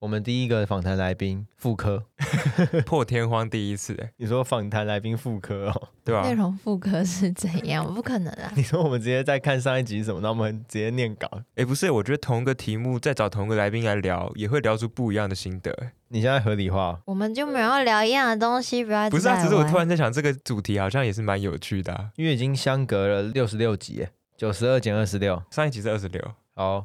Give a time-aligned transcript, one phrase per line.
[0.00, 2.04] 我们第一个访谈来宾妇科，
[2.84, 4.12] 破天荒第一次哎！
[4.18, 6.22] 你说访谈来宾妇科哦， 对吧？
[6.28, 7.94] 内容妇科是怎样？
[7.94, 8.52] 不可能啊！
[8.54, 11.26] 你说我们直接再看上一集什么，那我们直接念稿？
[11.54, 15.74] 哎，不是，我觉得同一个题目再找同一个来宾来聊，也会聊出不一样的心得。
[16.08, 17.00] 你现在合理化？
[17.06, 19.42] 我们就没有要聊一样的东西，不要不是啊！
[19.42, 24.06] 只是我突然在想，这个主题好像也是蛮有趣的，啊，因为已经相隔了六十六集，
[24.36, 26.20] 九十二减二十六，上一集是二十六。
[26.54, 26.84] 好。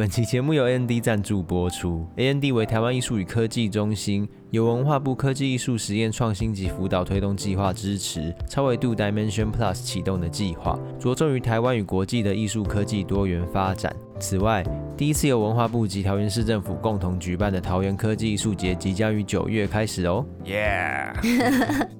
[0.00, 2.06] 本期节目由 AND 赞助播出。
[2.16, 13.94] AND 为台湾艺术与科技中心，由文化部科技艺术实验创新及辅导推动计划支持，超维度 Dimension Plus 启动的计划，着重于台湾与国际的艺术科技多元发展。
[14.18, 14.64] 此外，
[14.96, 20.24] 第一次由文化部及桃园市政府共同举办的桃园科技艺术节即将于九月开始哦。
[20.46, 21.12] 耶！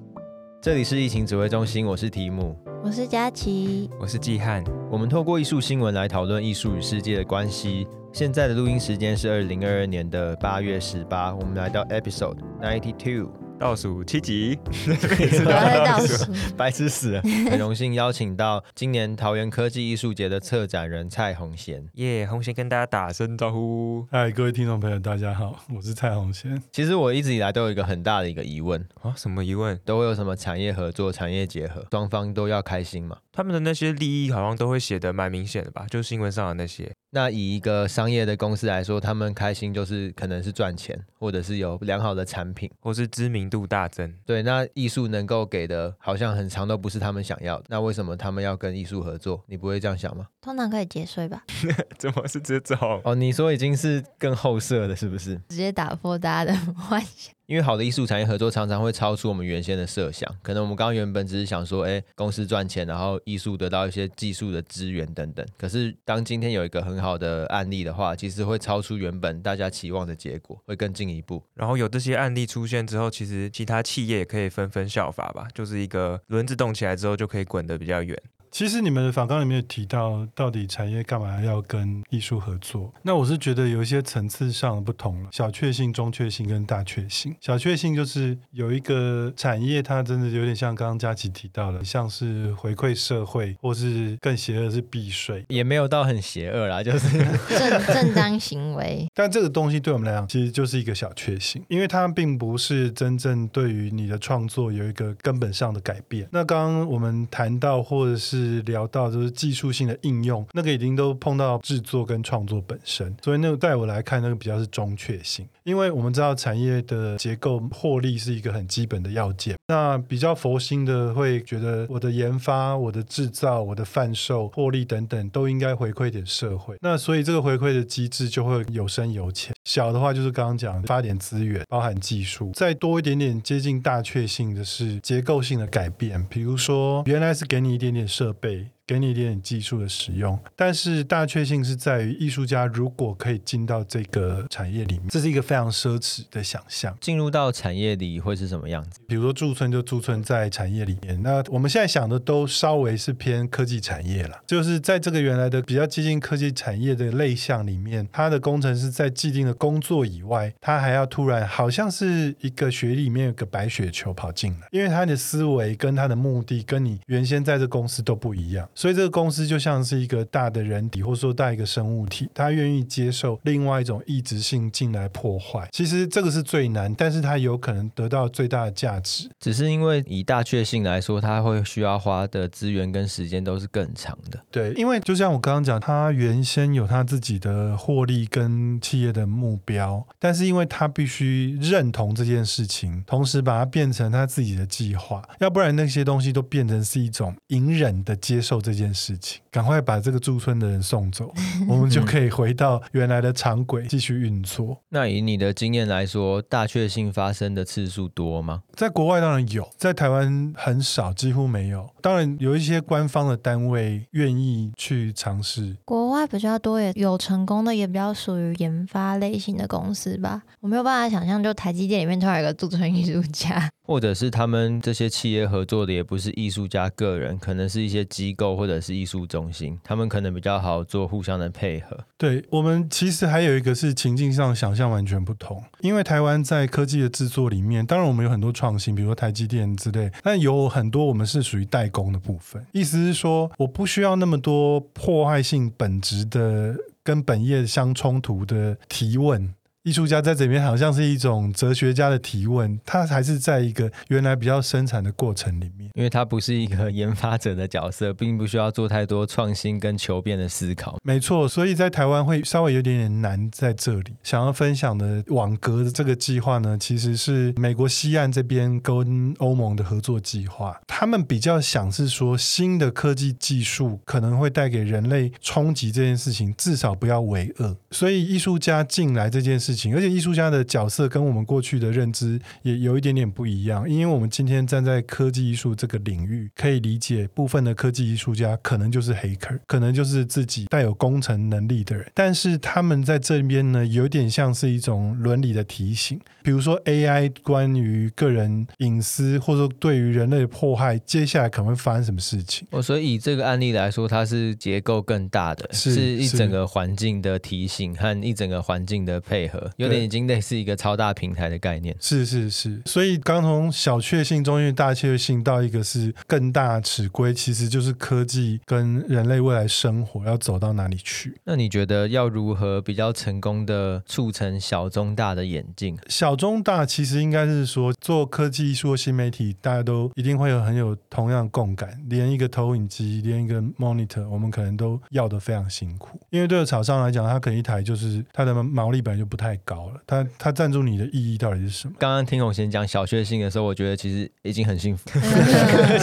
[0.61, 2.55] 这里是疫情指挥中心，我是提姆。
[2.83, 4.63] 我是佳琪，我是季汉。
[4.91, 7.87] 我们透过艺术新闻来讨论艺术与世界的关系。
[8.13, 13.31] 现在的录音时间是二零二二年的八月十八，我们来到 episode ninety two。
[13.61, 14.57] 倒数七集，
[16.57, 17.21] 白痴死了。
[17.47, 21.87] 很荣幸邀请到今年桃园科技艺术节的策展人蔡宏贤。
[21.93, 24.03] 耶，宏贤跟大家打声招呼。
[24.11, 26.59] 嗨，各位听众朋友，大家好，我是蔡宏贤。
[26.71, 29.79] 其实我一直以来都有一个很大的一个疑问啊，什么疑问？
[29.85, 33.15] 都会有什么产业合作、产业结合，双方都要开心嘛？
[33.31, 35.85] 他们的那些利益好像都会写的蛮明显的吧？
[35.87, 36.91] 就新闻上的那些。
[37.13, 44.11] 那以一个商业的公司来说，他们开心就是可能是赚钱，或者是有良好的产品，或是知名度大增。
[44.25, 47.65] 对，那艺术能够给的，好像很长都不是他们想要的。
[47.67, 49.43] 那为什么他们要跟艺术合作？
[49.45, 50.25] 你不会这样想吗？
[50.41, 51.43] 通常可以节税吧？
[51.99, 53.01] 怎么是这种？
[53.03, 55.35] 哦，你说已经是更后设的，是不是？
[55.49, 57.33] 直接打破大家的幻想。
[57.51, 65.45] 因为好的艺术产业合作常常会超出我们原先的设想，可能我们刚刚原本只是想说，哎，公司赚钱，然后艺术得到一些技术的资源等等。
[65.57, 71.43] 可是当今天有一个很好的案例的话，其实会超出原本大家期望的结果，会更进一步。
[71.53, 78.17] 然后有这些案例出现之后，其实其他企业也可以纷纷效法吧，就是一个轮子动起来之后，就可以滚得比较远。
[78.51, 82.93] 其实你们的访纲里面有提到，到底产业干嘛要跟艺术合作？
[83.01, 87.33] 那我是觉得有一些层次上的不同了，小确幸、中确幸跟大确幸。
[87.39, 97.17] 小确幸就是有一个产业，它真的有点像刚刚佳琪提到的，像是回馈社会，或是更邪恶的是避税，也没有到很邪恶啦，就是
[97.57, 99.07] 正正当行为。
[99.15, 106.27] 但这个东西对我们来讲，其实就是一个小确幸，因为它并不是真正对于你的创作有一个根本上的改变。
[106.31, 119.55] 那刚刚我们谈到，或者是是聊到就是技术性的应用，那个已经都碰到制作跟创作本身，所以那个带我来看，那个比较是中确性，因为我们知道产业的结构获利是一个很基本的要件。
[119.67, 126.75] 那比较佛心的会觉得，我的研发、我的制造、我的贩售、获利等等，都应该回馈点社会。
[126.81, 129.53] 那所以这个回馈的机制就会有深有浅。
[129.63, 138.39] 小的话就是刚刚讲发点资源，包含技术，再多一点点接近大确性的是结构性的改变，比如说原来是给你一点点设。
[138.39, 138.80] 备。
[138.91, 146.93] 给你一点点技术的使用，但是大确幸是在于艺术家如果可以进到这个产业里面，这是一个非常奢侈的想象。
[146.99, 148.99] 进入到产业里会是什么样子？
[149.07, 168.67] 比如说驻村就驻村在产业里面，那我们现在想的都稍微是偏科技产业了，就是在这个原来的比较接近科技产业的类项里面，他的工程师在既定的工作以外，他还要突然好像是一个雪里面有个白雪球跑进来，因为他的思维跟他的目的跟你原先在这公司都不一样。
[168.81, 175.69] 所以这个公司就像是一个大的人体，或者说大一个生物体，他愿意接受另外一种异质性进来破坏。
[175.71, 179.29] 其实这个是最难，但是它有可能得到最大的价值。
[179.39, 184.39] 只是因为以大确性来说，它会需要花的资源跟时间都是更长的。
[184.49, 198.59] 对，因为就像我刚刚讲，他原先有他自己的获利跟企业的目标，但是因为他必须认同这件事情，同时把它变成他自己的计划，要不然那些东西都变成是一种隐忍的接受。
[198.59, 201.33] 这这件事情，赶快把这个驻村的人送走，
[201.67, 204.81] 我们就可以回到原来的常轨继续运作。
[204.87, 208.63] 那以你的经验来说，大确幸发生的次数多吗？
[208.81, 211.87] 在国外当然有，在台湾很少，几乎没有。
[212.01, 215.77] 当然有一些官方的单位愿意去尝试。
[215.85, 220.41] 国外比较多，也有成功的，也比较属于研发类型的公司吧。
[220.61, 223.69] 我没有办法想象，就台积电里面突然有一个驻村艺术家。
[223.83, 231.97] 或者是他们这些企业合作的也不是艺术家个人，可能是一些机构或者是艺术中心，他们可能比较好做互相的配合。
[232.17, 242.65] 对，我们其实还有一个是情境上想象完全不同，因为台湾在科技的制作里面，当然我们有很多创新，比如说台积电之类，那有很多我们是属于代工的部分。
[242.71, 249.53] 意思是说，我不需要那么多破坏性本质的跟本业相冲突的提问。
[249.83, 260.99] 艺术家在这边好像是一种哲学家的提问，他还是在一个原来比较生产的过程里面，因为他不是一个研发者的角色，并不需要做太多创新跟求变的思考。
[261.01, 264.13] 没错，所以在台湾会稍微有点点难在这里。
[264.21, 277.75] 想要分享的网格的这个计划呢，其实是美国西岸这边跟欧盟的合作计划，他们比较想是说新的科技技术可能会带给人类冲击这件事情，至少不要为恶。
[277.89, 279.70] 所以艺术家进来这件事情。
[279.71, 302.67] 事情，而且艺术家的角色跟我们过去的认知也有一点点不一样，因为我们今天站在科技艺术这个领域，可以理解部分的科技艺术家可能就是黑客，可能就是自己带有工程能力的人，但是他们在这边呢，有点像是一种伦理的提醒，比如说 AI 关于个人隐私，或者说对于人类的迫害，接下来可能会发生什么事情？
[302.71, 309.60] 哦，所以以这个案例来说，它是结构更大的，是，是一整个环境的提醒和一整个环境的配合。
[309.77, 321.35] 有点已经类似一个超大平台的概念，是是是，所以刚从小确幸、中于大确幸到一个是更大尺规，其实就是科技跟人类未来生活要走到哪里去。
[321.43, 325.97] 那你觉得要如何比较成功的促成小中大的演进？
[326.07, 339.50] 小中大其实应该是说做科技艺术新媒体，大家都一定会有很有同样共感，连一个投影机，连一个 monitor，我们可能都要的非常辛苦，因为对于厂商来讲，它可能一台就是它的毛利本来就不太。
[339.51, 341.93] 太高了，他他赞助你的意义到底是什么？
[341.99, 345.09] 刚刚听红贤讲小确幸的时候，我觉得其实已经很幸福。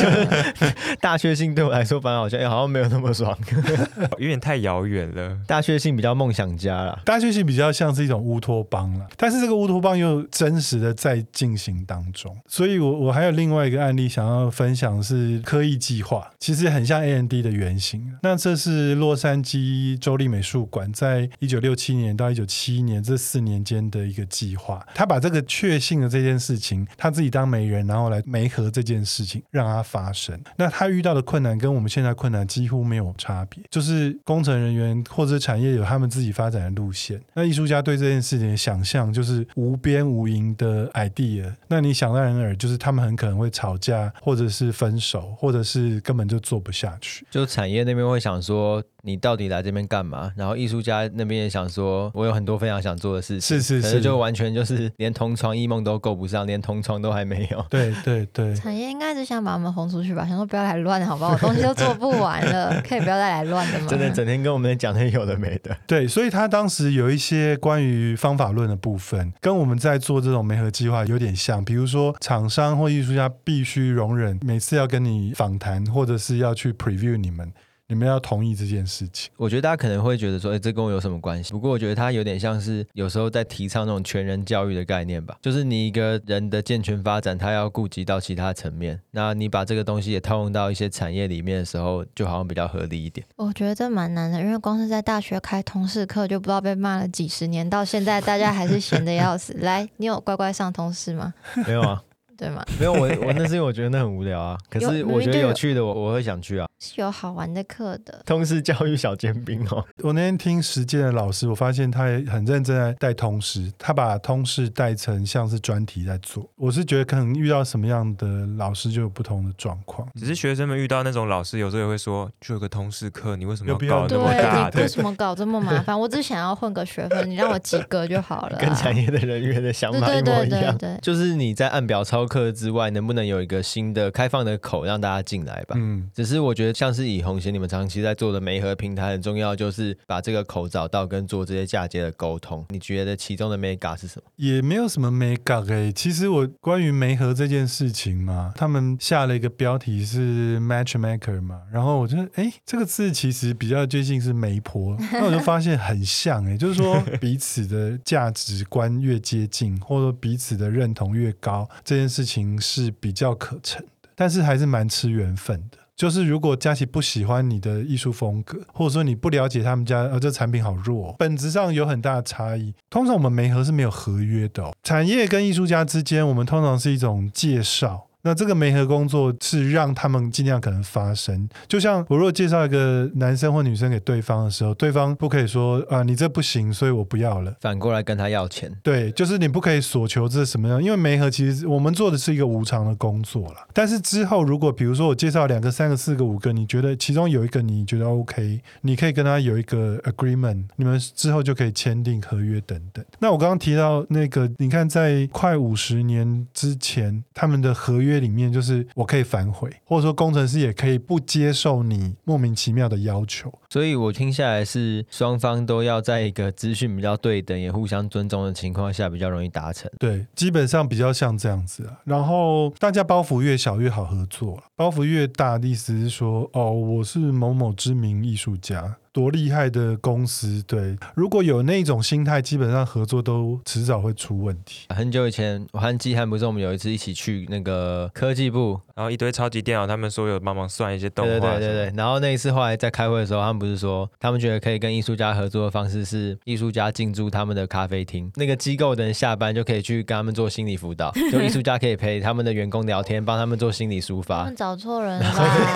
[1.01, 3.35] 大确幸对我来说，反而好像、欸、好像没有那么爽，
[4.19, 5.35] 有点太遥远了。
[5.47, 9.07] 大确幸比较梦想家了，大确幸比较像是一种乌托邦了。
[9.17, 18.19] 但是这个乌托邦又真实的在进行当中，所以我我还有另外一个案例想要分享是科艺计划，其实很像 A N D 的原型。
[18.23, 23.38] 那这是洛杉矶州立美术馆在一九六七年到一九七一年这四。
[23.39, 30.37] 四年间的一个计划，他把这个确信的这件事情，他自己当媒人，然后来媒合这件事情，让它发生。
[30.57, 37.21] 那他遇到的困难跟我们现在困难几乎没有差别，就是工程人员或者产业有他们自己发展的路线。
[37.33, 41.55] 那艺术家对这件事情的想象就是无边无垠的 idea。
[41.69, 47.25] 那你想当然耳，就是他们很可能会吵架，或者是分手，或者是根本就做不下去。
[47.31, 48.83] 就产业那边会想说。
[49.09, 50.31] 你到底来这边干嘛？
[50.37, 57.65] 然后艺术家那边也想说，我有很多非常想做的事情，是是是，就完全就是连同床异梦都够不上，连同床都还没有。
[57.71, 61.33] 对对对，产业应该是想把我们轰出去吧，想说不要来乱，好不好？
[61.33, 63.87] 我东西都做不完了， 可以不要再来乱的吗？
[63.89, 65.75] 真的整天跟我们讲那有的没的。
[65.87, 77.51] 对，所以他当时有一些关于方法论的部分，跟我们在做这种媒合计划有点像，比如说厂商或艺术家必须容忍每次要跟你访谈，或者是要去 preview 你们。
[77.91, 81.53] 你们要同意这件事情，我觉得大家可能会觉得说，哎，这跟我有什么关系？
[81.53, 89.01] 不过我觉得它有点像是有时候在提倡那种全人教育的概念吧，就是你一个人的健全发展，他要顾及到其他层面。
[89.13, 93.27] 那你把这个东西也套用到一些产业里面的时候，就好像比较合理一点。
[93.37, 99.55] 我觉得这蛮难的，因为光是在大学开通识课，就不知道被骂了几十年，到现在大家还是闲得要死。
[99.65, 101.33] 来，你有乖乖上通识吗？
[101.67, 102.03] 没有啊。
[102.39, 102.65] 对吗？
[102.79, 104.57] 没有我， 我那是因为我觉得那很无聊啊。
[104.71, 106.69] 可是我觉得有趣的我，我我会想去啊。
[106.81, 108.23] 是有好玩的课的。
[108.25, 109.85] 通识教育小尖兵哦。
[110.03, 116.49] 我那天听实践的老师，我发现他也很认真在带通识，他把通识带成像是专题在做。
[116.57, 120.09] 我是觉得可能遇到什么样的老师就有不同的状况。
[120.15, 124.71] 只是学生们遇到那种老师，有时候也会说，就有个通识课，你为什么要搞那么大？
[124.71, 125.99] 对，你为什么搞这么麻烦？
[125.99, 128.61] 我只想要混个学分，你让我及格就好了啊。
[128.61, 130.49] 跟产业的人员的想法一模一样。
[130.49, 135.75] 对对对对对，就是你在按表操课之外，能不能有一个新的开放的口让大家进来吧？
[135.77, 142.67] 嗯，只是我觉得像是以红鞋你们长期在做的媒合平台很重要，就是把这个口找到跟做这些嫁接的沟通。
[142.69, 144.31] 你觉得其中的 mega 是什么？
[144.37, 162.93] 也没有什么 mega 哎，其实我关于媒合这件事情嘛，他们下了一个标题是 matchmaker 嘛，然后我觉得哎，这个字其实比较接近是媒婆，那我就发现很像哎，就是说彼此的价值观越接近，或者说彼此的认同越高，这件事情是。
[163.01, 165.79] 比较可成的，但是还是蛮吃缘分的。
[165.99, 172.73] 就是如果佳琪不喜欢你的艺术风格，或者说你不了解他们家，呃，这产品好弱，本质上有很大的差异。
[172.89, 178.08] 通常我们媒合是没有合约的哦，产业跟艺术家之间，我们通常是一种介绍。
[178.23, 181.49] 那这个媒合工作是让他们尽量可能发生。
[181.69, 187.55] 就像我如果介绍一个男生或女生给对方的时候，对方不可以说啊，你这不行，所以我不要了。
[187.61, 188.77] 反过来跟他要钱。
[188.83, 193.67] 对，就是你不可以索求这什么样，因为媒合其实我们做的是一个无偿的工作啦。
[193.73, 203.05] 但是之后如果比如说我介绍两个、三个、四个、五个，你觉得其中有一个你觉得 OK，你可以跟他有一个 agreement，你们之后就可以签订合约等等。
[203.21, 208.08] 那我刚刚提到那个，你看在快五十年之前，他们的合约。
[208.19, 213.53] 里面就是我可以反悔，或者说工程师也可以不接受你莫名其妙的要求。
[213.71, 219.91] 所以我听下来是双方都要在一个资讯比较对等、也互相尊重的情况下，比较容易达成。
[219.99, 222.01] 对，基本上比较像这样子啊。
[222.05, 228.97] 然后大家包袱越小越好合作，包袱越大的意思是说，哦，我是某某知名艺术家。
[229.19, 234.87] 多厉害的公司，对，如果有那种心态，基本上合作都迟早会出问题。
[234.95, 241.93] 很久以前，我和季汉不是我们有一次一起去那个科技部，然后一堆超级电脑，他们说有帮忙算一些动画，对对对。
[241.97, 254.43] 然后那一次后来在开会的时候，他们不是说他们觉得可以跟艺术家合作的方式是艺术家进驻他们的咖啡厅，那个机构的人下班就可以去跟他们做心理辅导， 就艺术家可以陪他们的员工聊天，帮他们做心理抒发。
[254.43, 255.33] 他们找错人了，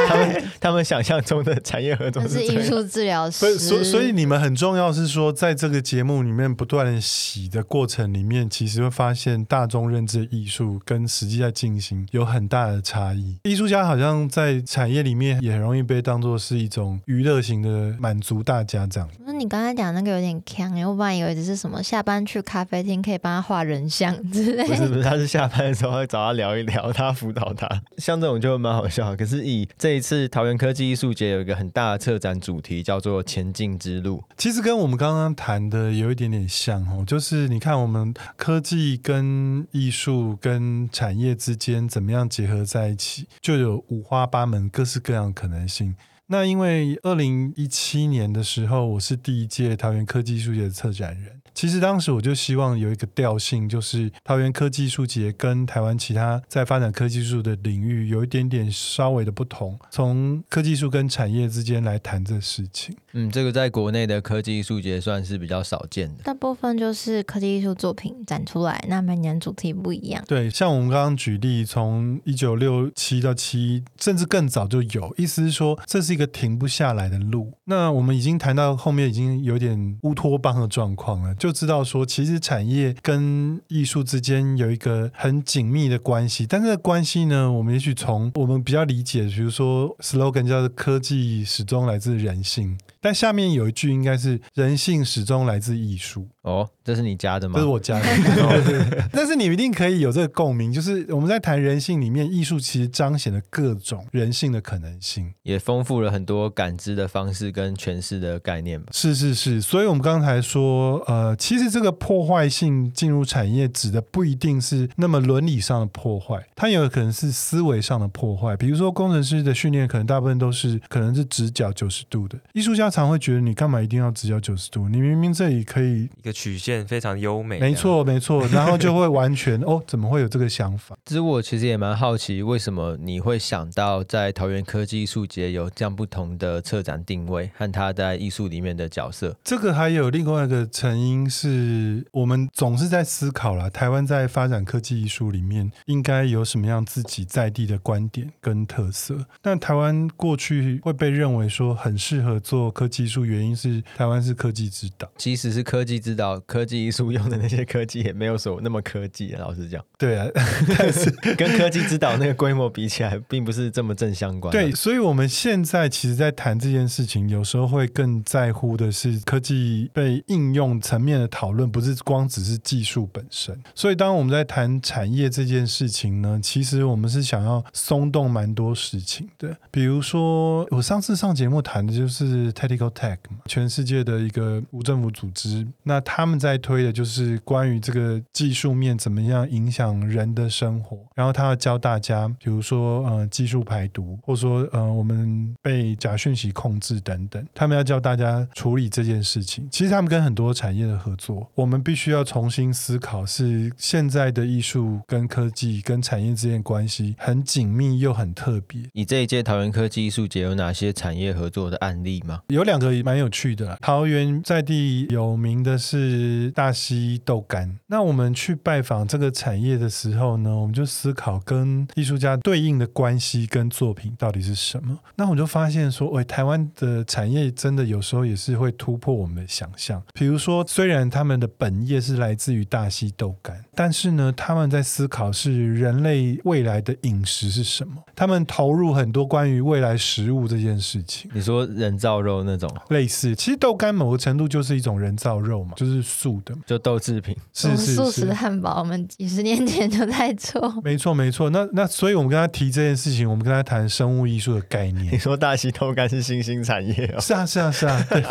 [0.08, 3.31] 他们他们想象中的产业合作是艺术治疗师。
[3.32, 4.12] 所以所所以。
[4.12, 13.38] 你们很重要是说，在这个节目里面不断洗的过程里面，其实会发现大众认知的艺术跟实际在进行有很大的差异。
[13.44, 19.08] 艺术家好像在产业里面也很容易被当做是一种娱乐型的满足大家这样。
[19.24, 24.68] 那你刚才讲那个有点锵，我本来以为只是什么下班去咖啡厅可以帮他画人像之类。
[24.68, 27.66] 不是不是，他是下班的时候会找他聊一聊，他辅导他。
[27.96, 29.16] 像这种就蛮好笑。
[29.16, 45.96] 可是以这一次桃园科技艺术节有一个很大的策展主题叫做前进之路，其实跟我们刚刚谈的有一点点像哦，就是你看我们科技跟艺术跟产业之间怎么样结合在一起，就有五花八门、各式各样的可能性。
[46.28, 51.42] 那因为二零一七年的时候，我是第一届桃园科技艺术节的策展人。
[51.54, 62.96] 其实当时我就希望有一个调性，就是桃园科技艺术节跟台湾其他在发展科技术的领域有一点点稍微的不同，从科技术跟产业之间来谈这事情。
[63.14, 66.22] 嗯，这个在国内的科技艺术节算是比较少见的。
[66.24, 70.24] 大部分就是科技艺术作品展出来，那每年主题不一样。
[70.26, 77.52] 对，像我们刚刚举例，从一九六七到七，甚至更早就有，意思是说这是一个停不下来的路。
[77.64, 81.34] 那我们已经谈到后面，已经有点乌托邦的状况了。
[81.34, 92.78] 就知道说，其实产业跟艺术之间有一个很紧密的关系，但这个关系呢，我们也许从我们比较理解，比如说 slogan 叫做“科技始终来自人性”。
[93.02, 96.28] 但下面有一句应该是“人性始终来自艺术”。
[96.42, 97.54] 哦，这是你加的吗？
[97.56, 98.04] 这是我加的。
[98.04, 108.88] 哦、 但是你一定可以有这个共鸣，就是我们在谈人性里面，艺术其实彰显了各种人性的可能性，也丰富了很多感知的方式跟诠释的概念吧。
[108.92, 118.56] 是是是，所以我们刚才说，呃，其实这个破坏性进入产业，指的不一定是那么伦理上的破坏，它有可能是思维上的破坏。
[118.56, 122.92] 比如说工程师的训练，可能大部分都是可能是直角九十度的，艺术家。
[122.92, 124.86] 常会觉得你干嘛一定要直角九十度？
[124.86, 127.60] 你明明这里可以一个曲线非常优美。
[127.60, 130.96] 没错，没错， 然后就会完全哦，怎么会有这个想法？
[131.04, 139.36] 其实我其实也蛮好奇，为什么你会想到在桃园科技艺术节有这样不同的策展定位和他在艺术里面的角色？
[139.44, 149.26] 这个还有另外一个成因是我们总是在思考了，台湾在发展科技艺术里面应该有什么样自己在地的观点跟特色？
[149.40, 152.72] 但台湾过去会被认为说很适合做。
[152.72, 159.32] 科技艺术原因是台湾是科技之岛，即使是科技之岛，科技艺术用的那些科技也没有说那么科技。
[159.38, 160.26] 老实讲，对啊，
[160.78, 164.52] 但是 跟科技之岛那个规模比起来，并不是这么正相关。
[164.52, 173.58] 对，所以我们现在其实，在谈这件事情，有时候会更在乎的是科技被应用层面的讨论，不是光只是技术本身。
[173.74, 179.56] 所以，当我们在谈产业这件事情呢，其实我们是想要松动蛮多事情的。
[179.70, 182.52] 比如说，我上次上节目谈的就是。
[182.52, 199.68] Technical Tech 全世界的一个无政府组织，那他们在推的就是关于这个技术面怎么样影响人的生活，然后他要教大家，比如说呃技术排毒，或者说呃我们被假讯息控制等等，他们要教大家处理这件事情。
[199.70, 208.82] 其实他们跟很多产业的合作，我们必须要重新思考，是现在的艺术跟科技跟产业之间关系很紧密又很特别。
[208.92, 212.42] 你这一届桃园科技艺术节有哪些产业合作的案例吗？
[212.48, 213.76] 有有两个蛮有趣的啦。
[213.80, 217.78] 桃园在地有名的是是大溪豆干。
[217.86, 224.98] 那我们去拜访这个产业的时候呢，我们就思考跟艺术家对应的关系跟作品到底是什么。
[225.16, 230.02] 那我就发现说，喂，台湾的产业真的有时候也是会突破我们的想象。
[230.14, 237.94] 比如说，虽然他们的本业是来自于大溪豆干，但是呢，他们在思考是人类未来的饮食是什么。
[238.14, 241.30] 他们投入很多关于未来食物这件事情。
[241.32, 247.36] 你说人造肉那种类似，其实豆干某个程度就是一种人造肉嘛，就是素的，就豆制品。
[247.54, 250.80] 是是是，素食汉堡，我们几十年前就在做。
[250.84, 255.14] 没错没错，那那所以我们跟他提这件事情，我们跟他谈生物艺术的概念。
[255.14, 257.20] 你说大溪豆干是新兴产业哦？
[257.20, 258.22] 是啊是啊是啊，对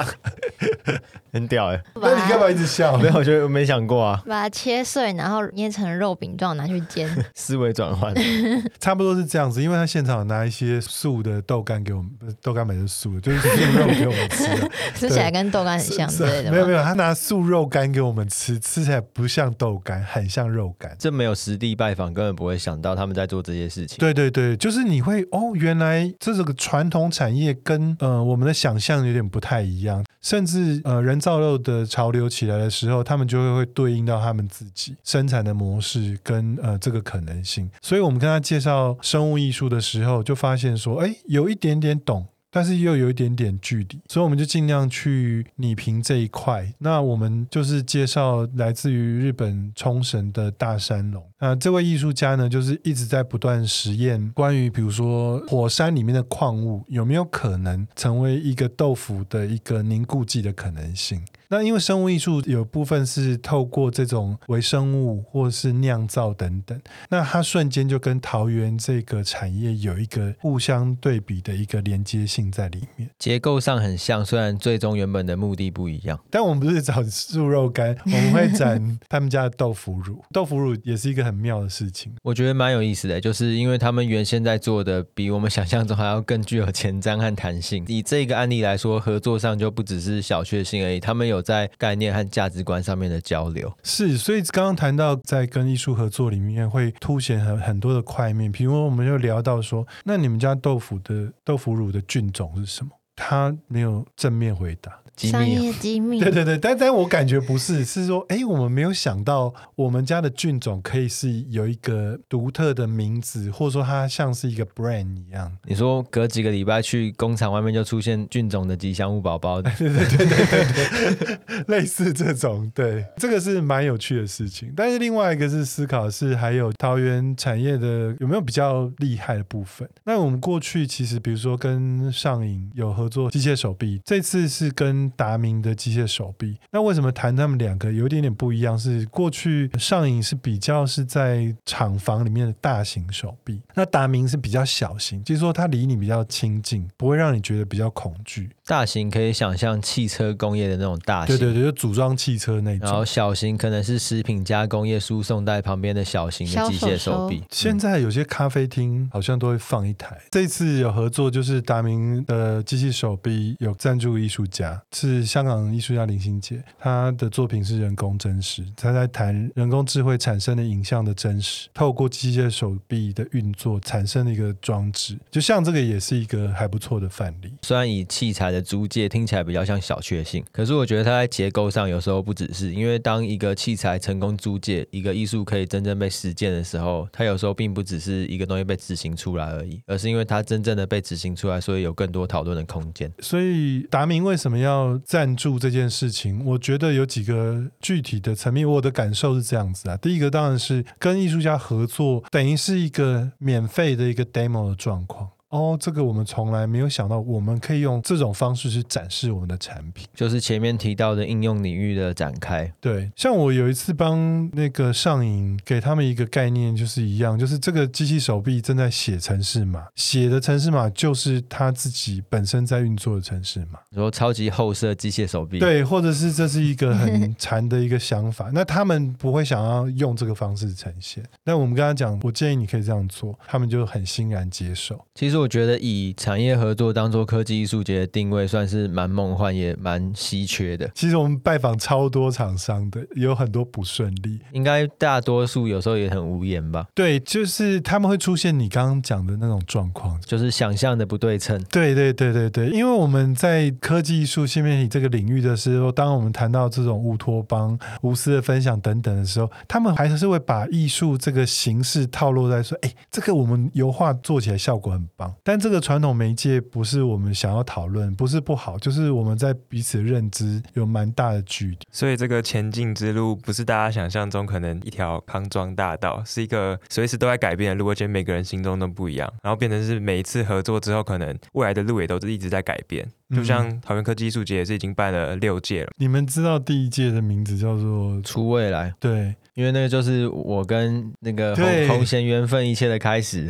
[1.31, 1.81] 很屌哎。
[1.95, 2.97] 那你干嘛一直笑？
[2.99, 4.21] 没有，我觉得我没想过啊。
[4.27, 7.09] 把它切碎，然后捏成肉饼状，拿去煎。
[7.35, 8.13] 思维转换，
[8.79, 9.61] 差不多是这样子。
[9.61, 12.11] 因为他现场拿一些素的豆干给我们，
[12.41, 16.51] 豆干本身是素的，就是素肉给我们吃的，吃起来跟豆干很像之类的。
[16.51, 20.95] 没有没有，他拿素肉干给我们吃，吃起来不像豆干，很像肉干。
[20.99, 23.97] 这没有实地拜访，根本不会想到他们在做这些事情。
[23.99, 30.03] 对对对，就是你会哦，原来这是个传统产业跟呃我们的想象有点不太一样。
[30.21, 37.69] 甚至呃人造肉的潮流起来的时候，他们就会会对应到他们自己生产的模式跟呃这个可能性。
[37.81, 42.25] 所以我们跟他介绍生物艺术的时候，就发现说，哎，有一点点懂。
[42.51, 46.73] 但是又有一点点距离，所以我们就尽量去拟平这一块。
[46.79, 51.23] 那我们就是介绍来自于日本冲绳的大山龙。
[51.39, 61.23] 那这位艺术家呢，就是一直在不断实验关于，比如说火山里面的矿物有没有可能成为一个豆腐的一个凝固剂的可能性。
[61.51, 73.09] 那因为生物艺术有部分是透过这种微生物或是酿造等等，那它瞬间就跟桃园这个产业有一个互相对比的一个连接性在里面。
[73.19, 76.17] 结构上很像，虽然最终原本的目的不一样。
[76.29, 80.23] 但我们不是找素肉干，我们会展他们家的豆腐乳。
[80.31, 87.83] 豆腐乳也是一个很妙的事情，我觉得蛮有意思的，就是因为他们原先在做的比我们想象中还要更具有前瞻和弹性。
[87.89, 102.91] 以这个案例来说，合作上就不只是小确幸而已，他们有在概念和价值观上面的交流是，所以刚刚谈到在跟艺术合作里面会凸显很很多的块面，比如我们又聊到说，那你们家豆腐的豆腐乳的菌种是什么？
[103.15, 105.00] 他没有正面回答。
[105.29, 115.51] 商业机密，对对对，但但我感觉不是，是说，哎，我们没有想到我们家的菌种可以是有一个独特的名字，或者说它像是一个 brand 一样。
[115.65, 124.73] 你说隔几个礼拜去工厂外面就出现菌种的吉祥物宝宝， 对对对对对对，类似这种，对，这个是蛮有趣的事情。
[124.75, 129.87] 但是另外一个是思考是还有桃园产业的有没有比较厉害的部分？
[130.05, 138.77] 那我们过去其实比如说跟上影有合作机械手臂，这次是跟达明的机械手臂，那为什么谈他们两个有一点点不一样？
[138.77, 148.49] 是过去上影是比较是在厂房里面的大型手臂，那达明是比较小型，就是说它离你比较亲近，不会让你觉得比较恐惧。
[148.65, 152.87] 大型可以想象汽车工业的那种大型，对对对，就组装汽车那种。
[152.87, 157.43] 然后小型可能是食品加工业输送带旁边的小型的机械手臂。
[157.51, 160.17] 现在有些咖啡厅好像都会放一台。
[160.31, 164.81] 这次有合作，就是达明的机器手臂有赞助艺术家。
[165.01, 177.51] 是香港艺术家林心杰，他的作品是人工真实，他在谈人工智慧产生的影像的真实，透过机械手臂的运作产生的一个装置，就像这个也是一个还不错的范例。
[177.63, 193.11] 虽然以器材的租借听起来比较像小确幸，可是我觉得它在结构上有时候不只是，因为当一个器材成功租借，一个艺术可以真正被实践的时候，它有时候并不只是一个东西被执行出来而已，而是因为它真正的被执行出来，所以有更多讨论的空间。
[193.19, 199.97] 所以达明为什么要赞助这件事情，我觉得有几个具体的层面，我的感受是这样子啊。
[199.97, 205.29] 第一个当然是跟艺术家合作，等于是一个免费的一个 demo 的状况。
[205.51, 212.71] 哦，这个我们从来没有想到，我们可以用这种方式去展示我们的产品，就是前面提到的应用领域的展开。
[212.79, 223.79] 对，像我有一次帮那个上影给他们一个概念，就是一样，就是这个机器手臂正在写程式码，写的程式码就是他自己本身在运作的程式码。
[223.93, 231.21] 说超级后设机械手臂，对，或者是这是一个很禅的一个想法， 那他们不会想要用这个方式呈现。
[231.43, 234.97] 那我们跟他讲，我建议你可以这样做，他们就很欣然接受。
[235.13, 235.40] 其实。
[235.41, 240.89] 我觉得以产业合作当做科技艺术节的定位，算是蛮梦幻也蛮稀缺的。
[240.93, 244.39] 其实我们拜访超多厂商的，也有很多不顺利。
[244.53, 246.85] 应该大多数有时候也很无言吧？
[246.93, 251.61] 对，就是他们会出现你刚刚讲的那种状况，就是想象的不对称。
[251.71, 271.77] 对对对对对，因为我们在科技艺术、新媒体这个领域的时候，当我们谈到这种乌托邦、无私的分享等等的时候，他们还是会把艺术这个形式套路在说：“哎，这个我们油画做起来效果很棒。”但这个传统媒介不是我们想要讨论，不是不好，就是我们在彼此认知有蛮大的距离。
[271.91, 283.07] 所以这个前进之路不是大家想象中可能一条康庄大道，是一个随时都在改变的路，而且每个人心中都不一样，然后变成是每一次合作之后，可能未来的路也都是一直在改变。
[283.33, 285.91] 就像桃园科技艺术节也是已经办了六届了。
[285.95, 288.93] 你们知道第一届的名字叫做“出未来”？
[288.99, 293.47] 对，因为那个就是我跟那个红红贤缘分一切的开始。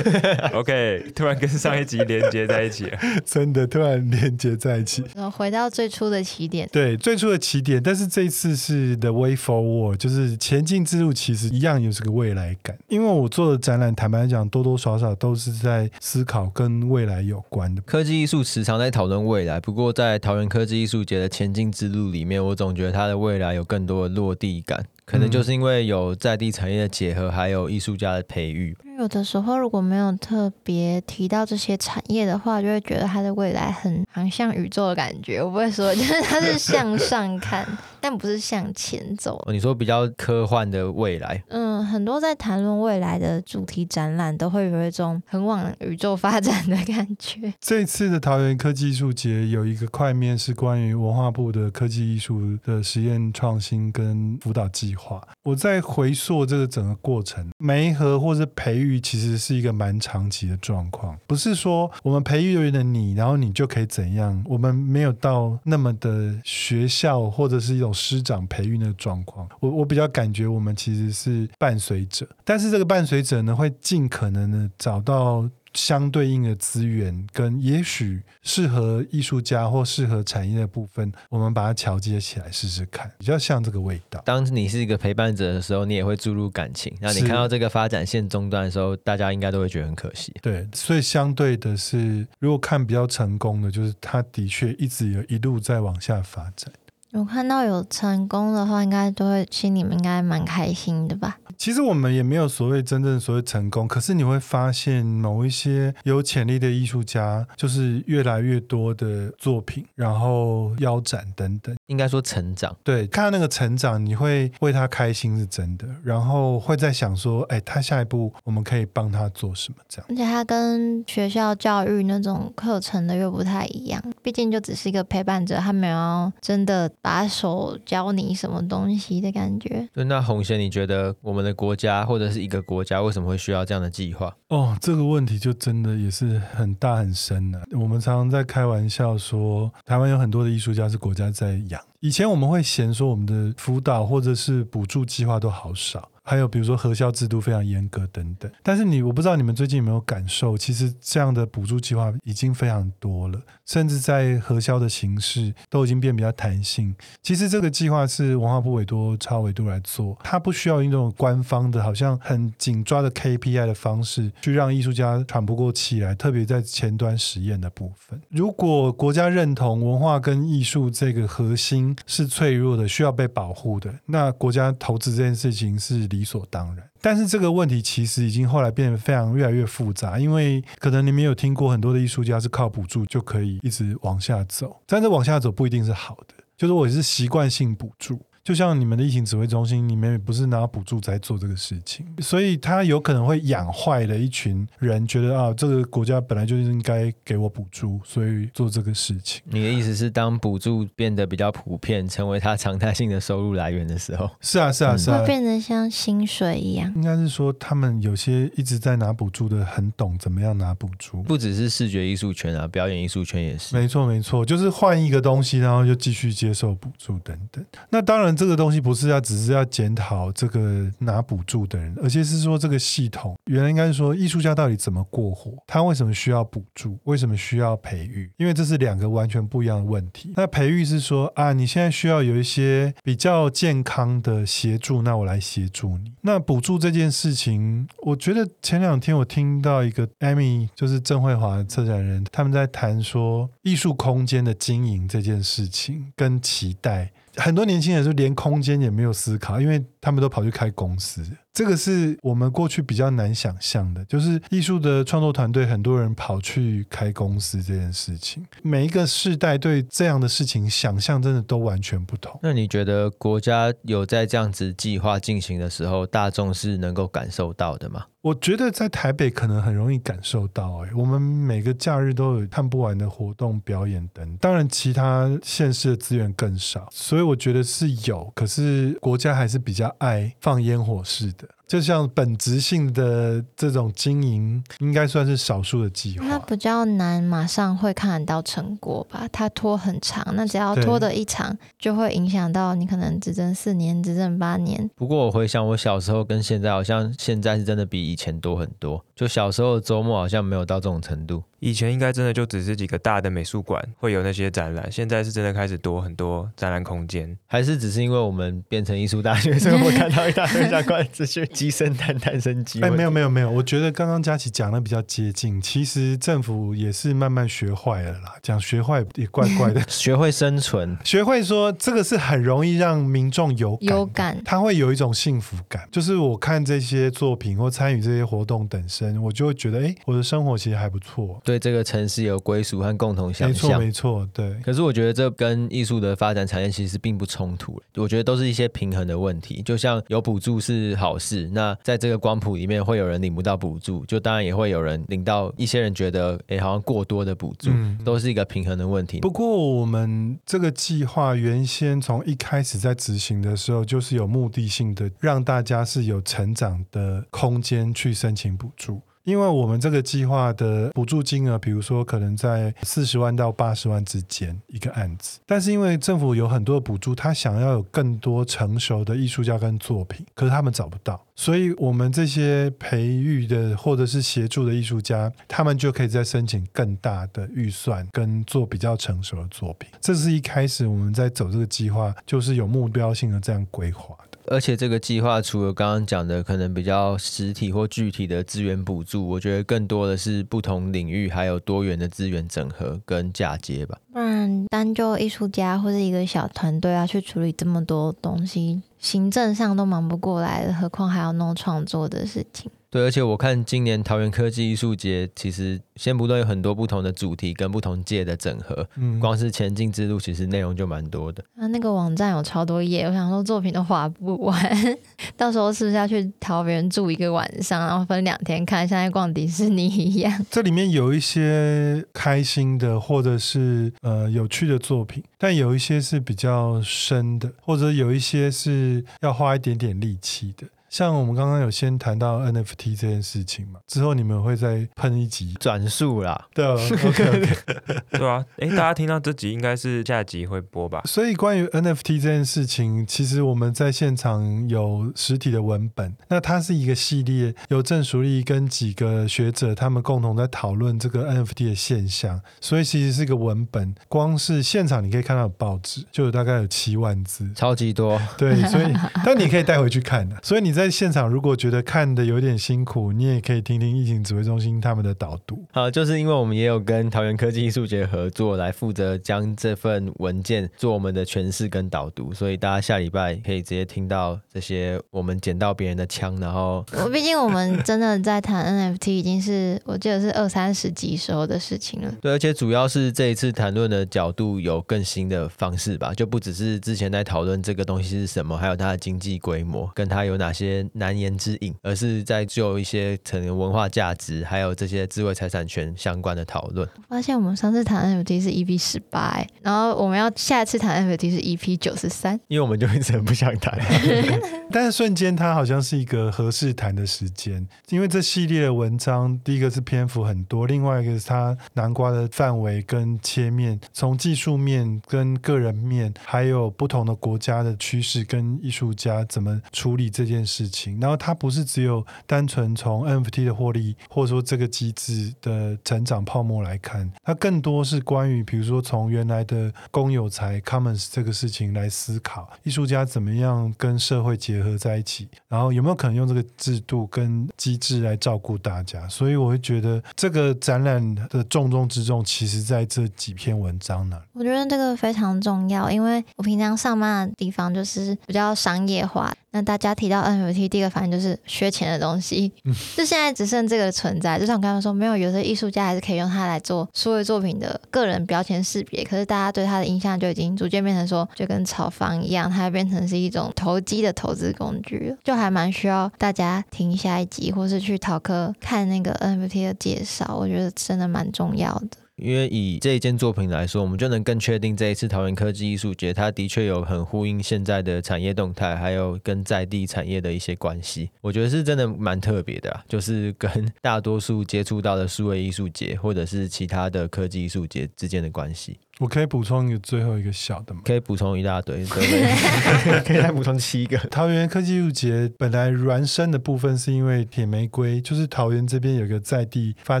[0.52, 5.04] OK，突然跟上一集连接在一起了， 真的突然连接在一起。
[5.32, 6.68] 回到最初的起点。
[6.72, 12.76] 对，最初的起点，但是这一次是 The Way Forward，就是前进之路，其实一样有这个未来感。
[12.88, 17.82] 因为我做的展览，坦白讲，多多少少都是在思考跟未来有关的。
[17.82, 19.18] 科技艺术时常在讨论。
[19.28, 28.76] 未来，不过在桃园科技艺术节的前进之路里面，我总觉得它的未来有更多的落地感，可能就是因为有在地产业的结合，还有艺术家的培育。
[28.98, 35.40] 有的时候如果没有特别提到这些产业的话，就会觉得它的未来很航向宇宙的感觉。
[35.40, 37.64] 我不会说， 就是它是向上看，
[38.00, 39.40] 但不是向前走。
[39.52, 47.54] 你说比较科幻的未来，嗯，很多在谈论未来的主题展览都会有一种很往宇宙发展的感觉。
[47.60, 55.22] 这次的桃园科技艺术节有一个块面是关于文化部的科技艺术的实验创新跟辅导计划。
[55.44, 58.87] 我在回溯这个整个过程，媒合或是培育。
[58.88, 64.42] 育其实是一个蛮长期的状况，不是说我们培育了你，然后你就可以怎样。
[64.46, 69.48] 我们没有到那么的学校或者是一种师长培育的状况。
[69.60, 75.48] 我我比较感觉我们其实是伴随者，但是这个伴随者呢，会尽可能的找到。
[75.74, 84.20] 相对应的资源跟也许适合艺术家或适合产业的部分，我们把它桥接起来试试看，比较像这个味道。
[84.24, 86.92] 当你是一个陪伴者的时候，你也会注入感情。
[87.00, 90.32] 那你看到这个发展线中断的时候，大家应该都会觉得很可惜。
[90.42, 96.72] 对，所以相对的是，如果看比较成功的，就是他的确一直有一路在往下发展。
[97.12, 101.38] 我看到有成功的话，应该都会心里面应该蛮开心的吧？
[101.56, 112.74] 其实我们也没有所谓真正所谓成功，可是你会发现某一些有潜力的艺术家，就是越来越多的作品，然后腰斩等等，应该说成长。
[112.82, 120.06] 对，看到那个成长，你会为他开心是真的，然后会在想说，哎，他下一步我们可以帮他做什么这样？
[120.08, 126.88] 而且他跟学校教育那种课程的又不太一样，毕竟就只是一个陪伴者，他没有真的。
[127.00, 129.88] 把手教你什么东西的感觉？
[129.94, 134.34] 对，那红贤，你觉得我们的国家或者是一个国家为什么会需要这样的计划？
[134.48, 137.62] 哦，这个问题就真的也是很大很深的。
[137.72, 141.77] 我们常常在开玩笑说，台湾有很多的艺术家是国家在养。
[142.00, 146.08] 以前我们会嫌说我们的辅导或者是补助计划都好少。
[146.28, 156.94] 还有比如说核销制度非常严格等等，但是你我不知道你们最近有没有感受，其实这样的补助计划已经非常多了，甚至在核销的形式都已经变比较弹性。
[157.22, 168.20] 其实这个计划是文化部委托超维度来做，它不需要用这种官方的，好像很紧抓的 KPI 的方式去让艺术家喘不过气来，特别在前端实验的部分。
[168.28, 188.20] 如果国家认同文化跟艺术这个核心是脆弱的，需要被保护的，那国家投资这件事情是理所当然，但是这个问题其实已经后来变得非常越来越复杂，因为可能你们有听过很多的艺术家是靠补助就可以一直往下走，但是往下走不一定是好的，就是我是习惯性补助。
[188.48, 199.42] 就像你们的疫情指挥中心，你们也不是拿补助在做这个事情，所以他有可能会养坏了一群人，觉得啊，这个国家本来就应该给我补助，所以做这个事情。
[199.44, 206.90] 你的意思是，当补助变得比较普遍，成为他常态性的收入来源的时候，是啊，是啊，是啊，会变得像薪水一样。
[206.96, 211.22] 应该是说，他们有些一直在拿补助的，很懂怎么样拿补助。
[211.24, 213.76] 不只是视觉艺术圈啊，表演艺术圈也是。
[213.76, 217.62] 没错，没错，就是换一个东西，然后就继续接受补助等等。
[217.90, 218.37] 那当然。
[218.38, 228.30] 这个东西不是要只是要检讨这个拿补助的人，而且是说这个系统原来应该是说艺术家到底怎么过活，他为什么需要补助，为什么需要培育？
[228.36, 230.32] 因为这是两个完全不一样的问题。
[230.36, 236.12] 那培育是说啊，你现在需要有一些比较健康的协助，那我来协助你。
[236.20, 247.10] 那补助这件事情，我觉得前两天我听到一个 Amy，就是郑慧华策展人，他们在谈说艺术空间的经营这件事情跟期待。
[247.38, 251.22] 很多年轻人就连空间也没有思考，因为他们都跑去开公司。
[251.52, 258.46] 这个是我们过去比较难想象的，就是艺术的创作团队，很多人跑去开公司这件事情。
[258.62, 262.38] 每一个世代对这样的事情想象真的都完全不同。
[262.44, 268.04] 那你觉得国家有在这样子计划进行的时候，大众是能够感受到的吗？
[268.20, 274.36] 我觉得在台北可能很容易感受到，哎，我们每个假日都有看不完的活动、表演等。
[274.36, 278.30] 当然，其他县市的资源更少，所以我觉得是有。
[278.34, 281.48] 可是国家还是比较爱放烟火似的。
[281.68, 286.26] 就像本质性的这种经营，应该算是少数的计划。
[286.26, 289.28] 它比较难马上会看得到成果吧？
[289.30, 294.88] 它拖很长，那只要拖的一长，就会影响到你可能执政四年、执政八年。
[294.96, 299.04] 不过我回想我小时候跟现在，好像现在是真的比以前多很多。
[299.14, 301.42] 就小时候的周末好像没有到这种程度。
[301.60, 312.80] 以前应该真的就只是几个大的美术馆会有那些展览，现在是真的开始多很多展览空间，还是只是因为我们变成艺术大学，所以我看到一大堆相关资讯，鸡生蛋，蛋生鸡。
[312.80, 315.60] 哎，没有没有没有，我觉得刚刚佳琪讲的比较接近。
[315.60, 319.82] 其实政府也是慢慢学坏了啦，讲学坏也怪怪的。
[319.90, 325.88] 学会生存，学会说这个是很容易让民众有感有感，他会有一种幸福感。
[325.90, 331.40] 就是我看这些作品或参与这些活动等身，我就会觉得，哎，我的生活其实还不错。
[331.42, 332.28] 对这个城市。
[332.28, 334.54] 有归属和共同想象，没错，没错，对。
[334.62, 339.62] 可是我觉得这跟艺术的发展产业其实并不冲突，我觉得都是一些平衡的问题。
[339.62, 345.52] 就像有补助是好事，那在这个光谱里面会有人领不到补助，就当然也会有人领到。
[345.56, 349.20] 一些人觉得，哎，好像过多的补助，嗯，都是一个平衡的问题。
[349.20, 359.00] 不过我们这个计划原先从一开始在执行的时候，就是有目的性的，让大家是有成长的空间去申请补助。
[359.28, 379.90] 因为我们这个计划的补助金额，比如说可能在四十万到八十万之间一个案子，但是因为政府有很多的补助，他想要有更多成熟的艺术家跟作品，可是他们找不到，所以我们这些培育的或者是协助的艺术家，他们就可以再申请更大的预算跟做比较成熟的作品。
[380.00, 384.16] 这是一开始我们在走这个计划，就是有目标性的这样规划。
[384.50, 393.98] 而且这个计划除了刚刚讲的可能比较实体或具体的资源补助，我觉得更多的是不同领域还有多元的资源整合跟嫁接吧。
[394.12, 402.70] 不然单就艺术家或者一个小团队要去处理这么多东西，行政上都忙不过来了，何况还要弄创作的事情。
[402.90, 411.44] 对，而且我看今年桃园科技艺术节，其实先不论有很多不同的主题跟不同界的整合，嗯，光是前进之路其实内容就蛮多的。
[411.56, 414.96] 啊，那个网站有超多页，我想说作品都画不完，
[415.36, 420.32] 到时候是不是要去桃园住一个晚上，然后分两天看，像在逛迪士尼一样？
[420.50, 430.66] 这里面有一些开心的，或者是呃有趣的作品，但有一些是比较深的，或者有一些是要花一点点力气的。
[430.88, 437.58] 像我们刚刚有先谈到 NFT 这件事情嘛，之后你们会再喷一集转述啦，对，OK OK，
[438.18, 441.02] 对啊，哎，大家听到这集应该是下集会播吧？
[441.04, 458.86] 所以关于 NFT 这件事情，其实我们在现场有实体的文本，那它是一个系列，有郑淑丽跟几个学者他们共同在讨论这个 NFT 的现象，所以其实是一个文本，光是现场你可以看到报纸，就有大概有七万字，超级多， 对，所以
[459.22, 460.77] 但你可以带回去看的，所以你。
[460.78, 465.64] 在现场，如果觉得看的有点辛苦，你也可以听听疫情指挥中心他们的导读。
[465.72, 482.14] 好，就是因为我们也有跟桃园科技艺术节合作，来负责将这份文件做我们的诠释跟导读，所以大家下礼拜可以直接听到这些我们捡到别人的枪，然后我毕竟我们真的在谈 NFT，已经是我记得是二三十集时候的事情了。
[482.20, 490.67] 对，而且主要是这一次谈论的角度有更新的方式吧，就不只是之前在讨论这个东西是什么，还有它的经济规模，跟它有哪些。
[490.68, 496.88] 些难言之隐，而是在就一些可能文化价值，还有这些智慧财产权相关的讨论。
[497.08, 503.78] 发现我们上次谈 NFT 是 EP 十八，然后我们要下一次谈 NFT 是 EP 九十三，因为我们就一直很不想谈。
[504.70, 520.98] 但是瞬间它好像是一个合适谈的时间，因为这系列的文章，第一个是篇幅很多，另外一个是它南瓜的范围跟切面，从技术面跟个人面，还有不同的国家的趋势跟艺术家怎么处理这件事事情。
[521.00, 539.06] 然后它不是只有单纯从 NFT 的获利，或者说这个机制的成长泡沫来看，它更多是关于比如说从原来的公有财 Commons 这个事情来思考，艺术家怎么样跟社会结合在一起，然后有没有可能用这个制度跟机制来照顾大家。
[539.08, 544.20] 所以我会觉得这个展览的重中之重，其实在这几篇文章呢。
[544.32, 549.32] 我觉得这个非常重要，因为我平常上班的地方就是比较商业化。
[549.50, 552.52] 那大家提到 NFT，第一个反应就是缺钱的东西。
[552.64, 554.38] 嗯，就现在只剩这个存在。
[554.38, 559.02] 就像我刚刚说，没有有些艺术家还是可以用它来做数位作品的个人标签识别。
[559.02, 565.16] 可是大家对它的印象就已经逐渐变成说，就跟炒房一样，它变成是一种投机的投资工具。
[565.24, 570.36] 就还蛮需要大家听下一集，或是去淘课看那个 NFT 的介绍。
[570.38, 571.96] 我觉得真的蛮重要的。
[572.18, 581.10] 因为以这一件作品来说，我们就能更确定这一次桃园科技艺术节，它的确有很呼应现在的产业动态，还有跟在地产业的一些关系。
[581.20, 588.76] 我觉得是真的蛮特别的啊，就是跟大多数接触到的数位艺术节或者是其他的科技艺术节之间的关系。
[588.98, 590.80] 我可以补充一个最后一个小的吗？
[590.84, 593.00] 可以补充一大堆，对不对？
[593.06, 593.96] 可以再补充七个。
[594.10, 600.00] 桃园科技艺术节本来孪生的部分是因为铁玫瑰，就是桃园这边有一个在地发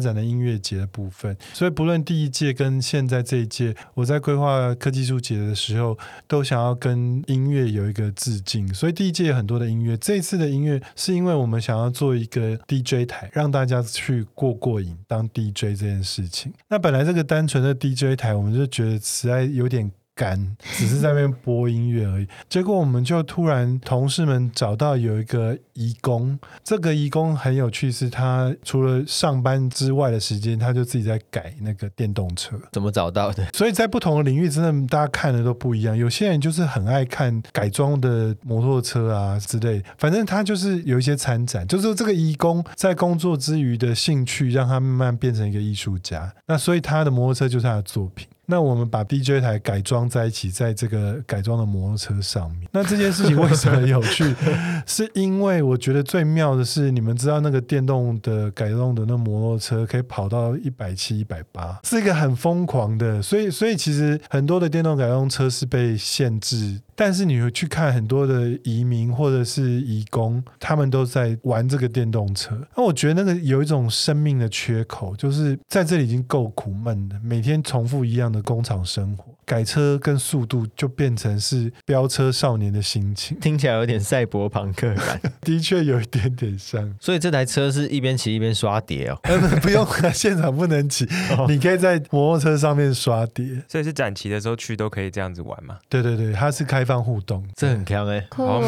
[0.00, 8.66] 展的音乐节的部分，所以不论第一届跟现在这一届，我在规划科技艺术节的时候，都想要跟音乐有一个致敬。
[8.74, 16.52] 所以第一届有很多的音乐，这一次的音乐是因为我们想要做一个 DJ 台，让大家去过过瘾，当 DJ 这件事情。
[16.68, 18.87] 那本来这个单纯的 DJ 台，我们就觉得。
[18.98, 22.26] 实在有点干，只是在那边播音乐而已。
[22.48, 32.58] 结果我们就突然同事们找到有一个义工，这个义工很有趣，是他除了上班之外的时间，他就自己在改那个电动车。
[32.72, 33.46] 怎么找到的？
[33.54, 35.96] 所以在不同的领域，真的大家看的都不一样。
[35.96, 46.34] 有些人就是很爱看改装的摩托车啊之类，反正他就是有一些参展，就是说这个义工在工作之余的兴趣，让他慢慢变成一个艺术家。
[46.48, 48.26] 那所以他的摩托车就是他的作品。
[48.50, 52.66] 那我们把 DJ 台改装在一起，在这个改装的摩托车上面。
[52.72, 54.24] 那这件事情为什么有趣？
[54.86, 63.20] 是因为我觉得最妙的是，你们知道那个电动的改动的那摩托车可以跑到一百七、一百八，是一个很疯狂的。
[63.20, 66.80] 所以，所以其实很多的电动改装车是被限制。
[67.00, 72.60] 但是你会去看很多的移民或者是移工，他们都在玩这个电动车。
[72.76, 79.37] 那我觉得那个有一种生命的缺口，就是在这里已经够苦闷的，每天重复一样的工厂生活。
[79.48, 86.94] 改车跟速度就变成是飙车少年的心情，听起来有点赛博朋克感， 的确有一点点像。
[87.00, 89.18] 所以这台车是一边骑一边刷碟哦？
[89.62, 91.08] 不用， 现场不能骑，
[91.48, 93.62] 你可以在摩托车上面刷碟。
[93.66, 95.78] 所以是展旗的时候去都可以这样子玩嘛？
[95.88, 98.60] 对对对，它是开放互动，这很强哎，酷哦，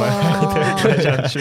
[0.78, 1.40] 很想去。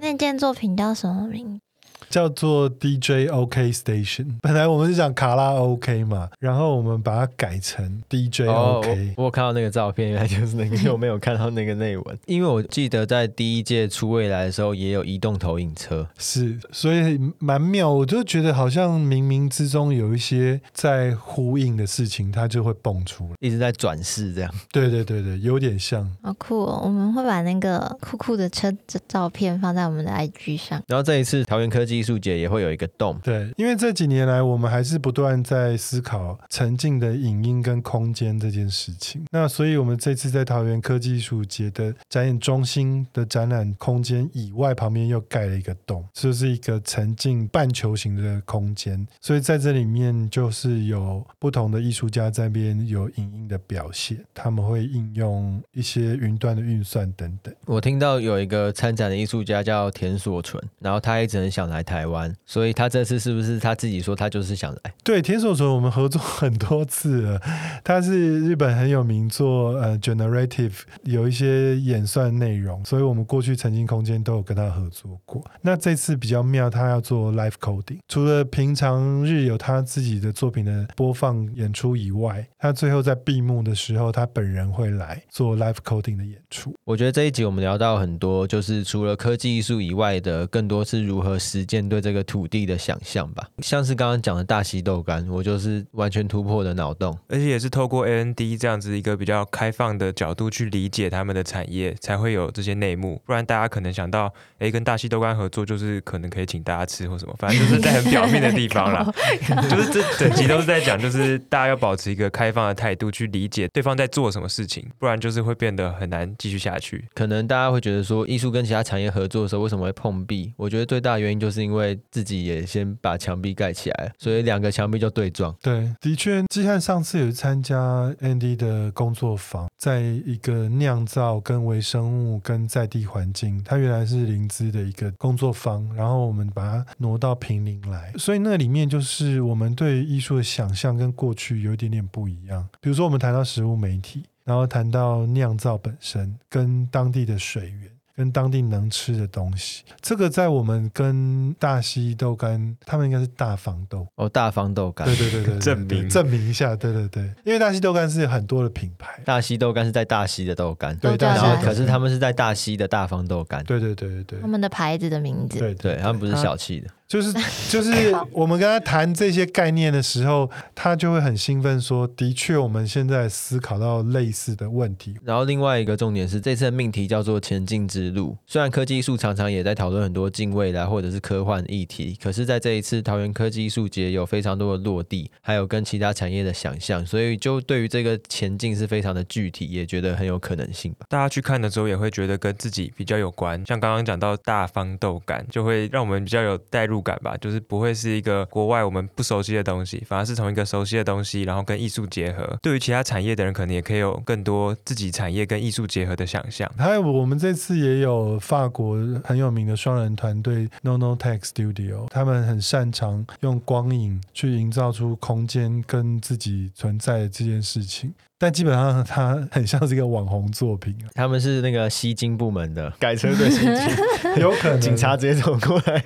[0.00, 1.60] 那件作品叫什么名？
[2.08, 8.46] 叫做 DJ OK Station，本来我们是讲卡拉 OK 嘛，然后我们把它改成 DJ OK。
[8.48, 12.18] 哦、我，我看到那个照片，原来就是那个，因为我没有看到那个内文。
[12.26, 17.90] 因为我记得在第一届出未来的时候，也有移动投影车，是，所以蛮妙。
[17.90, 24.54] 我就觉得好像冥冥之中有一些在呼应的事情，它就会蹦出来，一直在转世这样。
[24.70, 26.08] 对对对对，有点像。
[26.22, 26.82] 好酷哦！
[26.84, 30.80] 我们会把那个酷酷的车的照片放在我们的 IG 上。
[30.86, 31.95] 然后这一次桃园科技。
[31.96, 39.24] 艺术节也会有一个洞，对，因为这几年来我们还是不断在思考沉浸的影音跟空间这件事情。
[39.30, 49.06] 那所以，我们这次在桃园科技艺术节的展演中心的展览空间以外，旁边又盖了一个洞，这是一个沉浸半球形的空间。
[49.20, 57.54] 所以在这里面，就是有不同的艺术家在那边有影音的表现，他们会应用一些云端的运算等等。
[57.64, 61.85] 我听到有一个参展的艺术家叫田所纯，然后他一直很想来。
[61.86, 64.92] 台湾，所以他这次是不是他自己说他就是想来？
[65.02, 67.40] 对，田所纯我们合作很多次了，
[67.82, 75.42] 他是日本很有名做呃 generative 有一些演算内容，所以我们过去曾经空间都有跟他合作过。
[75.62, 86.74] 那这次比较妙，他要做 live coding，除了平常日有他自己的作品的播放演出以外，他最后在闭幕的时候，他本人会来做 live coding 的演出。
[86.84, 93.48] 我觉得这一集我们聊到很多，就是除了科技艺术以外的，更多是如何实践对这个土地的想象吧。
[93.58, 103.20] 像是刚刚讲的大溪豆干，我就是完全突破的脑洞，而且也是透过 AND 这样子一个比较开放的角度去理解他们的产业，才会有这些内幕。
[103.24, 109.12] 不然大家可能想到，哎，跟大溪豆干合作，就是可能可以请大家吃或什么，反正就是在很表面的地方啦。
[109.68, 117.04] 就是这整集都是在讲，就是大家要保持一个开放的态度去理解对方在做什么事情，不然就是会变得很难继续下去。
[117.14, 120.52] 可能大家会觉得说，艺术跟其他产业合作的时候，为什么会碰壁？
[120.56, 125.54] 我觉得最大的原因就是因为自己也先把墙壁盖起来，所以两个墙壁就对撞。
[125.60, 127.76] 对，的确，基汉上次有参加
[128.20, 142.68] Andy 的工作坊，在一个酿造跟微生物跟在地环境，它原来是林芝的一个工作坊，然后我们把它挪到平林来，所以那里面就是我们对艺术的想象跟过去有一点点不一样。
[142.80, 144.22] 比如说，我们谈到食物媒体。
[144.46, 154.08] 然后谈到酿造本身，跟当地的水源，跟当地能吃的东西，这个在我们跟大溪豆干，他们应该是大方豆。
[154.16, 156.08] 哦，大方豆干，对对对对，证明。
[156.08, 164.96] 证明一下，对对对，因为大溪豆干是很多的品牌，大溪豆干是在大溪的豆干，对，然后可是他们是在大溪的大方豆干，对对对对对，他们的牌。
[164.96, 166.88] 子的名字，对对，他们不是小气的。
[167.08, 167.32] 就是
[167.70, 178.36] 就是我们跟他谈这些概念的时候，他就会很兴奋说：“的确，我们现在思考到类似的问题。”然后另外一个重点是，这次的命题叫做“前进之路”。
[178.46, 191.06] 虽然科技艺术常常也在讨论很多近未来或者是科幻议题，可是在这一次桃园科技艺术节有非常多的落地，还有跟其他产业的想象，所以就对于这个前进是非常的具体，也觉得很有可能性吧。
[191.08, 196.95] 大家去看的时候也会觉得跟自己比较有关，像刚刚讲到大方豆感，就会让我们比较有代入。
[197.00, 202.58] 感吧，就是不会是一个国外我们不熟悉的东西，反而是从一个熟悉的东西，然后跟艺术结合。
[202.62, 206.70] 对于其他产业的人，可能也可以有更多自己产业跟艺术结合的想象。
[206.76, 218.12] 还有，我们这次也有法国很有名的双人团队 Nonotech Studio，他们很擅长用光影去营造出空间跟自己存在的这件事情。
[218.38, 220.94] 但基本上，它很像是一个网红作品。
[221.14, 226.02] 他们是那个吸金部门的改车队吸金， 有可能警察直接走过来，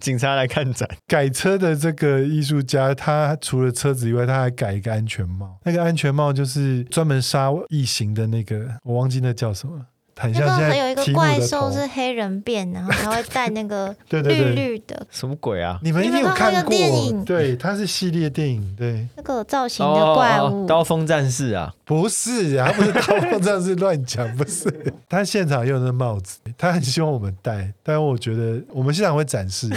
[0.00, 0.88] 警察来看展。
[1.06, 5.58] 改车的这个艺术家，他除了车子以外，他还改一个安全帽。
[5.64, 9.86] 那个安全帽就是专门杀异形的那个，我忘记那叫什么。
[10.18, 15.78] 很像现在有一个怪兽是黑人变，然后他会戴那个 绿绿的，对对对，什么鬼啊？
[15.82, 17.24] 你们一定有看过电影？
[17.24, 18.74] 对，它是系列电影。
[18.76, 21.72] 对，那个造型的怪物，哦哦，刀锋战士啊。
[21.84, 23.00] 不是啊，他不是刀
[23.30, 24.70] 锋战士乱讲，不是。
[25.08, 29.70] 他现场用的帽子，他很希望我们戴，但是我觉得我们现场会展示。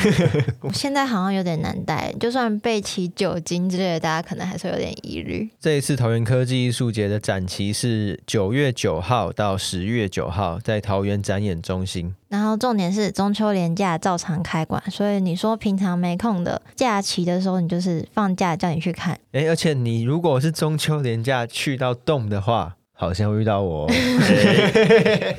[0.60, 5.50] 我 现在好像有点难戴，就算备齐酒精之类的，大家可能还是有点疑虑。
[5.62, 12.16] 这一次桃园科技艺术节的展期是九月九号到十月九号，在桃园展演中心。
[12.30, 19.20] 然后重点是中秋连假照常开馆，所以你说平常没空的假期的时候，你就是放假叫你去看。
[19.34, 23.88] 哎，而且你如果是中秋连假去到 Dome 的话，好像会遇到我。
[23.88, 25.38] 欸、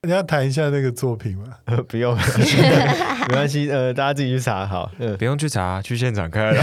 [0.06, 1.44] 你要谈一下那个作品吗？
[1.64, 2.16] 呃、 不用，
[3.28, 3.70] 没关系。
[3.70, 4.90] 呃，大家自己去查好。
[4.98, 6.62] 呃，不用去查，去现场看了。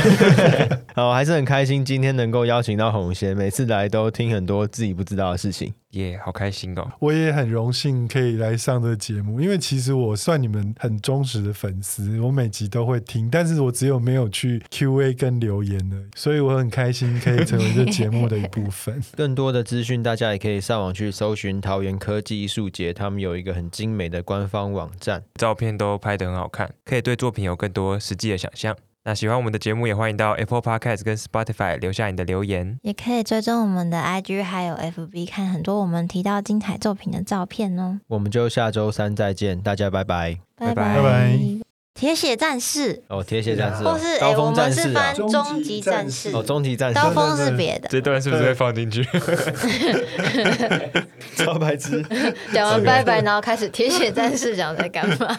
[0.95, 5.73] 好，还是很开心今天能够邀请到红贤，每次来都听很多自己不知道的事情。
[5.91, 6.91] 耶，yeah, 好开心哦！
[6.99, 19.01] 我也很荣幸可以来上这个节目，因为其实我算你们很忠实的粉丝，我每集都会听，但是我只有没有去 Q&A 跟留言了，所以我很开心可以成为这节目的一部分。
[19.15, 28.75] 更多的资讯，大家也可以上网去搜寻桃园科技艺术节，他们有一个很精美的官方网站，照片都拍得很好看，可以对作品有更多实际的想象。
[29.07, 38.01] 那喜欢我们的节目，也欢迎到 Apple Podcast 跟 Spotify 留下你的留言，也可以追踪我们的 IG 还有 FB，看很多我们提到精彩作品的照片哦。
[38.07, 40.95] 我们就下周三再见，大家拜拜，拜拜。
[40.97, 41.39] 拜拜。
[41.93, 43.01] 铁血战士。
[43.07, 46.31] 哦，铁血战士，或是刀锋战士啊，终极战士。
[46.35, 47.87] 哦，终极战士，刀锋是别的。
[47.87, 49.01] 这段是不是会放进去？
[51.37, 52.03] 超 白痴，
[52.53, 55.37] 讲完拜拜，然后开始铁血战士讲在干嘛？